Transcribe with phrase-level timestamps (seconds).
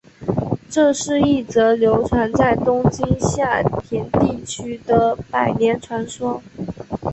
[0.67, 6.41] 这是一则流传在东京下町地区的百年传说。